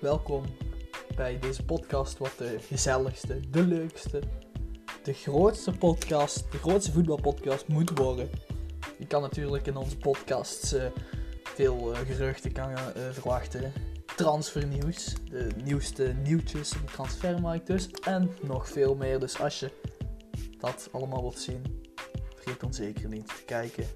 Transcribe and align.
welkom 0.00 0.44
bij 1.16 1.38
deze 1.38 1.64
podcast, 1.64 2.18
wat 2.18 2.32
de 2.36 2.58
gezelligste, 2.60 3.40
de 3.50 3.66
leukste, 3.66 4.22
de 5.02 5.12
grootste 5.12 5.72
podcast, 5.72 6.52
de 6.52 6.58
grootste 6.58 6.92
voetbalpodcast 6.92 7.68
moet 7.68 7.98
worden. 7.98 8.30
Je 8.98 9.06
kan 9.06 9.22
natuurlijk 9.22 9.66
in 9.66 9.76
onze 9.76 9.96
podcasts 9.96 10.72
uh, 10.72 10.82
veel 11.42 11.92
uh, 11.92 11.98
geruchten 11.98 12.52
kan, 12.52 12.70
eh, 12.70 13.02
verwachten. 13.10 13.72
Transfernieuws, 14.16 15.14
de 15.30 15.48
nieuwste 15.64 16.14
nieuwtjes 16.22 16.74
op 16.74 16.86
de 16.86 16.92
transfermarkt 16.92 17.66
dus. 17.66 17.90
En 17.90 18.30
nog 18.42 18.68
veel 18.68 18.94
meer. 18.94 19.20
Dus 19.20 19.40
als 19.40 19.60
je 19.60 19.70
dat 20.58 20.88
allemaal 20.92 21.20
wilt 21.20 21.38
zien, 21.38 21.82
vergeet 22.34 22.60
dan 22.60 22.74
zeker 22.74 23.08
niet 23.08 23.26
te 23.26 23.42
kijken 23.46 23.86